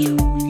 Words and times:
you. 0.00 0.49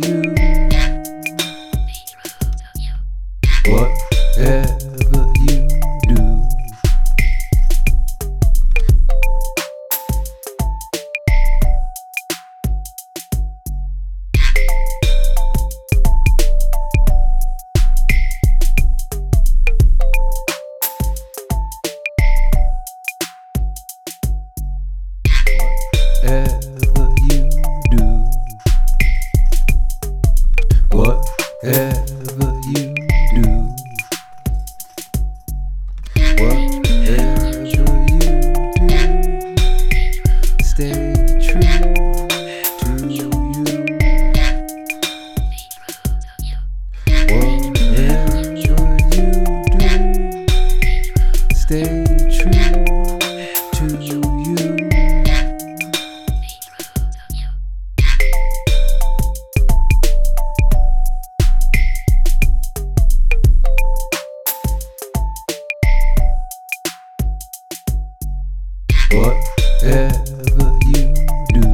Whatever 69.83 70.79
you 70.93 71.15
do, 71.55 71.65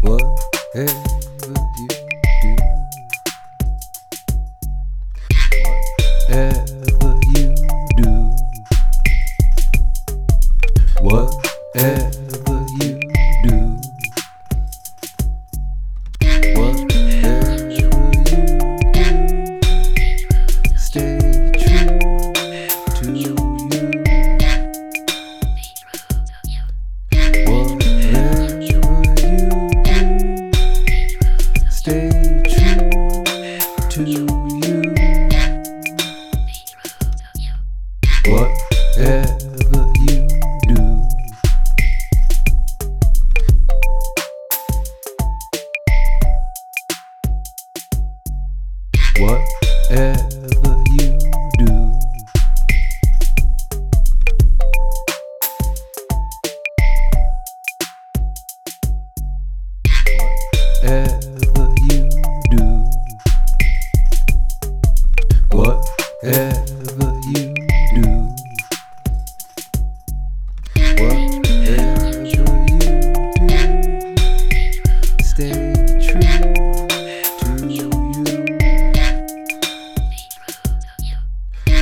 whatever 0.00 0.90
you 1.78 1.88
do, 2.42 2.52
whatever 6.28 6.69
whatever 60.90 61.70
you 61.88 62.02
do, 62.50 62.64
whatever 65.52 67.10
you 67.30 67.42
do, 67.94 68.04
whatever 70.98 72.10
you 72.26 72.44
do, 73.38 73.54
stay 75.22 75.54
true 76.02 76.26
to 77.38 77.48
you. 77.68 77.88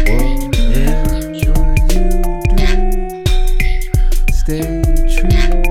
Whatever 0.04 1.18
you 1.32 1.54
do, 1.88 2.02
stay 4.34 4.68
true. 5.08 5.67